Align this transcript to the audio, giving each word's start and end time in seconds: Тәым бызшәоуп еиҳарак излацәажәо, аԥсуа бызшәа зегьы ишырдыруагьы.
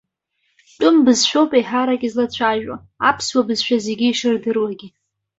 Тәым 0.77 0.95
бызшәоуп 1.05 1.51
еиҳарак 1.57 2.01
излацәажәо, 2.07 2.75
аԥсуа 3.09 3.47
бызшәа 3.47 3.77
зегьы 3.85 4.07
ишырдыруагьы. 4.09 4.87